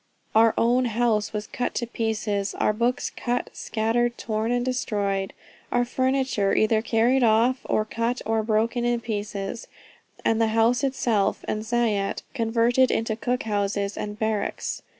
[0.33, 5.31] Our own house was cut to pieces, our books cut scattered, torn and destroyed;
[5.71, 9.67] our furniture either carried off, or cut, or broken in pieces,
[10.25, 14.81] and the house itself and zayat converted into cook houses and barracks.